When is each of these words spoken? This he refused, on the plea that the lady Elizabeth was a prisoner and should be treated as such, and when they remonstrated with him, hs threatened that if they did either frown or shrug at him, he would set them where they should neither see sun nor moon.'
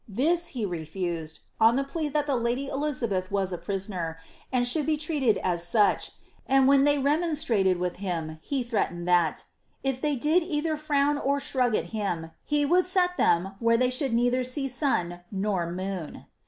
This 0.09 0.47
he 0.47 0.65
refused, 0.65 1.41
on 1.59 1.75
the 1.75 1.83
plea 1.83 2.09
that 2.09 2.25
the 2.25 2.35
lady 2.35 2.65
Elizabeth 2.69 3.29
was 3.31 3.53
a 3.53 3.57
prisoner 3.59 4.17
and 4.51 4.65
should 4.67 4.87
be 4.87 4.97
treated 4.97 5.37
as 5.43 5.63
such, 5.63 6.13
and 6.47 6.67
when 6.67 6.85
they 6.85 6.97
remonstrated 6.97 7.77
with 7.77 7.97
him, 7.97 8.39
hs 8.43 8.65
threatened 8.67 9.07
that 9.07 9.43
if 9.83 10.01
they 10.01 10.15
did 10.15 10.41
either 10.41 10.75
frown 10.75 11.19
or 11.19 11.39
shrug 11.39 11.75
at 11.75 11.91
him, 11.93 12.31
he 12.43 12.65
would 12.65 12.87
set 12.87 13.15
them 13.17 13.53
where 13.59 13.77
they 13.77 13.91
should 13.91 14.15
neither 14.15 14.43
see 14.43 14.67
sun 14.67 15.19
nor 15.31 15.71
moon.' 15.71 16.25